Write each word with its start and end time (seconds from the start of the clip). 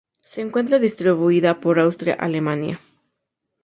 Se 0.23 0.41
encuentra 0.41 0.79
distribuida 0.79 1.59
por 1.59 1.79
Austria, 1.79 2.15
Alemania. 2.15 2.79